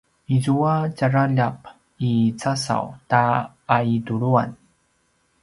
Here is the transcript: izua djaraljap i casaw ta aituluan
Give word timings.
izua 0.35 0.71
djaraljap 0.95 1.69
i 2.07 2.09
casaw 2.41 2.85
ta 3.11 3.23
aituluan 3.79 4.49